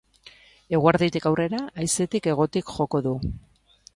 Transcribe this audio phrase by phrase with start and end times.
[0.77, 3.13] Eguerditik aurrera, haizetik hegotik joko du.